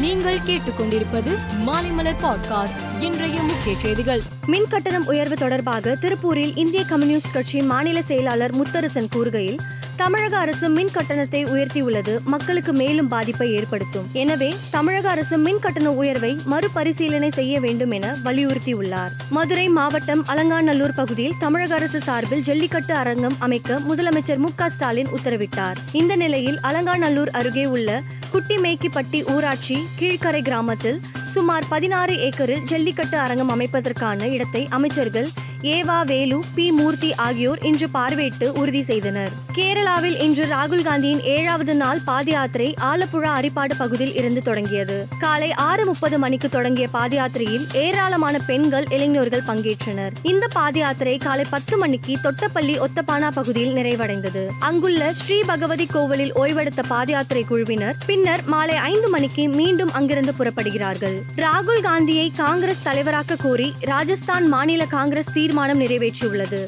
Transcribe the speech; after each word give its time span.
நீங்கள் 0.00 0.38
கேட்டுக்கொண்டிருப்பது 0.38 1.38
மாலைமலர் 1.66 2.14
பாட்காஸ்ட். 2.22 3.02
இன்றைய 3.02 3.42
முக்கிய 3.42 3.76
செய்திகள். 3.78 4.20
மின் 4.46 4.66
கட்டணம் 4.68 5.06
உயர்வு 5.06 5.34
தொடர்பாக 5.34 5.96
திருப்பூரில் 6.00 6.56
இந்திய 6.56 6.84
கம்யூனிஸ்ட் 6.84 7.32
கட்சி 7.32 7.62
மாநில 7.62 8.02
செயலாளர் 8.02 8.56
முத்தரசன் 8.56 9.06
கூறுகையில் 9.16 9.58
தமிழக 9.96 10.38
அரசு 10.38 10.68
மின் 10.68 10.90
கட்டணத்தை 10.92 11.44
உயர்த்தியுள்ளது 11.44 12.22
மக்களுக்கு 12.24 12.72
மேலும் 12.72 13.08
பாதிப்பை 13.08 13.52
ஏற்படுத்தும். 13.52 14.08
எனவே 14.12 14.54
தமிழக 14.70 15.10
அரசு 15.10 15.38
மின் 15.38 15.58
கட்டண 15.58 15.90
உயர்வை 15.92 16.38
மறுபரிசீலனை 16.44 17.30
செய்ய 17.30 17.60
வேண்டும் 17.60 17.90
என 17.90 18.16
வலியுறுத்தியுள்ளார். 18.24 19.10
மதுரை 19.30 19.68
மாவட்டம் 19.68 20.24
அலங்காநல்லூர் 20.26 20.94
பகுதியில் 20.94 21.34
தமிழக 21.38 21.74
அரசு 21.74 22.00
சார்பில் 22.00 22.42
ஜல்லிக்கட்டு 22.42 22.94
அரங்கம் 22.94 23.36
அமைக்க 23.38 23.80
முதலமைச்சர் 23.88 24.36
மு 24.36 24.48
ஸ்டாலின் 24.68 25.08
உத்தரவிட்டார். 25.08 25.76
இந்த 25.92 26.16
நிலையில் 26.16 26.58
அலங்காநல்லூர் 26.60 27.30
அருகே 27.30 27.66
உள்ள 27.66 28.02
குட்டிமேக்கிப்பட்டி 28.38 29.20
ஊராட்சி 29.32 29.76
கீழ்க்கரை 29.98 30.40
கிராமத்தில் 30.42 30.98
சுமார் 31.32 31.64
பதினாறு 31.68 32.14
ஏக்கரில் 32.18 32.62
ஜல்லிக்கட்டு 32.64 33.16
அரங்கம் 33.18 33.50
அமைப்பதற்கான 33.50 34.28
இடத்தை 34.28 34.62
அமைச்சர்கள் 34.68 35.28
ஏவா 35.62 36.06
வேலு 36.06 36.42
பி. 36.54 36.72
மூர்த்தி 36.72 37.14
ஆகியோர் 37.14 37.58
இன்று 37.62 37.88
பார்வையிட்டு 37.94 38.58
உறுதி 38.58 38.82
செய்தனர். 38.82 39.30
கேரளாவில் 39.54 40.20
இன்று 40.20 40.44
ராகுல் 40.44 40.82
காந்தியின் 40.82 41.22
ஏழாவது 41.22 41.74
நாள் 41.74 41.98
பாத 42.04 42.30
யாத்திரை 42.30 42.74
ஆலப்புழா 42.80 43.32
அரிப்பாடு 43.38 43.70
பகுதியில் 43.78 44.16
இருந்து 44.16 44.42
தொடங்கியது. 44.42 45.06
காலை 45.18 45.52
ஆறு 45.52 45.84
முப்பது 45.84 46.18
மணிக்கு 46.18 46.48
தொடங்கிய 46.48 46.88
பாத 46.88 47.16
யாத்திரையில் 47.16 47.66
ஏராளமான 47.72 48.38
பெண்கள் 48.38 48.84
இளைஞர்கள் 48.90 49.42
பங்கேற்றனர். 49.46 50.10
இந்த 50.22 50.46
பாத 50.52 50.78
யாத்திரை 50.78 51.18
காலை 51.18 51.44
பத்து 51.50 51.76
மணிக்கு 51.76 52.16
தொட்டப்பள்ளி 52.22 52.78
ஒத்தப்பானா 52.78 53.28
பகுதியில் 53.28 53.74
நிறைவடைந்தது. 53.74 54.46
அங்குள்ள 54.58 55.12
ஸ்ரீ 55.12 55.40
பகவதி 55.46 55.86
கோவிலில் 55.86 56.32
ஓய்வெடுத்த 56.32 56.82
பாத 56.88 57.10
யாத்திரை 57.10 57.44
குழுவினர் 57.44 57.96
பின்னர் 58.06 58.44
மாலை 58.44 58.76
ஐந்து 58.76 59.08
மணிக்கு 59.08 59.48
மீண்டும் 59.48 59.92
அங்கிருந்து 59.92 60.34
புறப்படுகிறார்கள். 60.38 61.16
ராகுல் 61.36 61.80
காந்தியை 61.82 62.32
காங்கிரஸ் 62.36 62.88
தலைவராக்க 62.88 63.36
கோரி 63.42 63.72
ராஜஸ்தான் 63.80 64.48
மாநில 64.48 64.84
காங்கிரஸ் 64.84 65.24
தீர்மானம் 65.24 65.46
நிறைவேற்றியுள்ளது. 65.54 66.64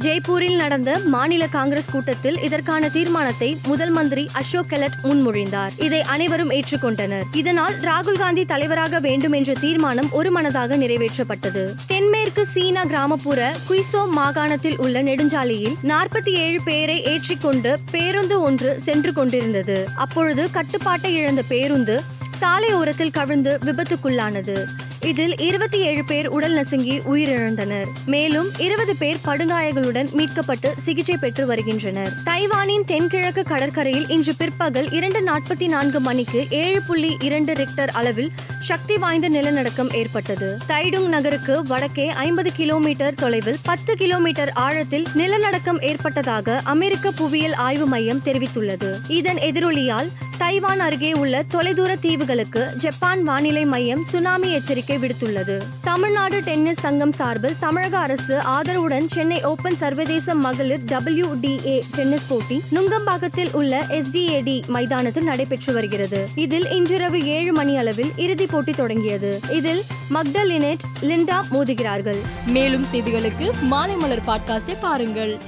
ஜெய்ப்பூரில் 0.00 0.56
நடந்த 0.56 1.00
மாநில 1.04 1.46
காங்கிரஸ் 1.46 1.90
கூட்டத்தில் 1.90 2.42
இதற்கான 2.42 2.88
தீர்மானத்தை 2.88 3.58
முதல் 3.66 3.90
மந்திரி 3.90 4.28
அசோக் 4.32 4.66
கெலட் 4.68 4.96
முன்மொழிந்தார். 5.02 5.82
இதை 5.82 6.02
அனைவரும் 6.02 6.50
ஏற்றுக்கொண்டனர். 6.50 7.22
இதனால் 7.32 7.74
ராகுல் 7.80 8.18
காந்தி 8.18 8.44
தலைவராக 8.44 9.00
வேண்டும் 9.00 9.32
என்ற 9.32 9.52
தீர்மானம் 9.52 10.12
ஒருமனதாக 10.12 10.76
நிறைவேற்றப்பட்டது. 10.76 11.74
தென்மேற்கு 11.86 12.46
சீனா 12.46 12.84
கிராமப்புற 12.84 13.52
குய்சோ 13.68 14.10
மாகாணத்தில் 14.10 14.78
உள்ள 14.78 15.02
நெடுஞ்சாலையில் 15.02 15.76
நாற்பத்தி 15.82 16.28
ஏழு 16.28 16.60
பேரை 16.64 17.02
ஏற்றிக்கொண்டு 17.02 17.78
பேருந்து 17.90 18.40
ஒன்று 18.40 18.80
சென்று 18.84 19.12
கொண்டிருந்தது. 19.12 19.88
அப்பொழுது 19.96 20.50
கட்டுப்பாட்டை 20.50 21.14
இழந்த 21.14 21.42
பேருந்து 21.48 22.02
சாலையோரத்தில் 22.40 23.12
கவிழ்ந்து 23.12 23.58
விபத்துக்குள்ளானது. 23.64 24.64
இதில் 25.04 25.36
இருபத்தி 25.36 25.78
ஏழு 25.78 26.04
பேர் 26.04 26.26
உடல் 26.28 26.52
நசுங்கி 26.52 26.98
உயிரிழந்தனர். 26.98 27.88
மேலும் 28.06 28.48
இருபது 28.58 28.96
பேர் 28.96 29.16
படுகாயங்களுடன் 29.24 30.08
மீட்கப்பட்டு 30.10 30.70
சிகிச்சை 30.82 31.16
பெற்று 31.16 31.46
வருகின்றனர். 31.46 32.12
தைவானின் 32.24 32.84
தென்கிழக்கு 32.84 33.42
கடற்கரையில் 33.42 34.08
இன்று 34.08 34.34
பிற்பகல் 34.38 34.92
இரண்டு 34.92 35.20
நாற்பத்தி 35.20 35.66
நான்கு 35.66 36.00
மணிக்கு 36.00 36.46
ஏழு 36.50 36.82
புள்ளி 36.86 37.16
இரண்டு 37.20 37.52
ரிக்டர் 37.52 37.88
அளவில் 37.88 38.32
சக்தி 38.60 38.96
வாய்ந்த 38.96 39.28
நிலநடுக்கம் 39.28 39.90
ஏற்பட்டது. 39.92 40.58
தைடுங் 40.68 41.08
நகருக்கு 41.08 41.66
வடக்கே 41.66 42.08
ஐம்பது 42.08 42.52
கிலோமீட்டர் 42.52 43.14
தொலைவில் 43.14 43.56
பத்து 43.62 43.96
கிலோமீட்டர் 43.96 44.52
ஆழத்தில் 44.54 45.06
நிலநடுக்கம் 45.14 45.82
ஏற்பட்டதாக 45.82 46.60
அமெரிக்க 46.64 47.10
புவியியல் 47.10 47.52
ஆய்வு 47.52 47.86
மையம் 47.86 48.22
தெரிவித்துள்ளது. 48.24 48.98
இதன் 49.08 49.36
எதிரொலியால் 49.36 50.10
தைவான் 50.38 50.80
அருகே 50.80 51.12
உள்ள 51.12 51.42
தொலைதூர 51.42 51.96
தீவுகளுக்கு 51.96 52.76
ஜப்பான் 52.76 53.22
வானிலை 53.22 53.64
மையம் 53.64 54.04
சுனாமி 54.04 54.52
எச்சரிக்கை 54.52 54.98
விடுத்துள்ளது. 54.98 55.62
தமிழ்நாடு 55.82 56.40
டென்னிஸ் 56.40 56.78
சங்கம் 56.78 57.10
சார்பில் 57.10 57.56
தமிழக 57.58 57.98
அரசு 57.98 58.38
ஆதரவுடன் 58.38 59.06
சென்னை 59.06 59.42
ஓபன் 59.42 59.76
சர்வதேச 59.76 60.34
மகளிர் 60.34 60.84
டபிள்யூ 60.84 61.26
டிஏ 61.42 61.80
டென்னிஸ் 61.94 62.26
போட்டி 62.28 62.62
நுங்கம்பாக்கத்தில் 62.74 63.52
உள்ள 63.52 63.84
எஸ்டிஏடி 63.88 64.66
மைதானத்தில் 64.66 65.24
நடைபெற்று 65.24 65.72
வருகிறது. 65.72 66.28
இதில் 66.34 66.70
இன்றிரவு 66.70 67.26
ஏழு 67.26 67.52
மணி 67.52 67.76
அளவில் 67.76 68.12
இறுதிப் 68.16 68.50
போட்டி 68.50 68.72
தொடங்கியது. 68.72 69.40
இதில் 69.50 69.82
மக்தலினெட் 70.08 70.80
லிண்டா 71.00 71.42
மோதுகிறார்கள். 71.52 72.20
மேலும் 72.46 72.86
செய்திகளுக்கு 72.92 73.50
மாலைமலர் 73.70 74.22
பாட்காஸ்டை 74.26 74.76
பாருங்கள். 74.80 75.40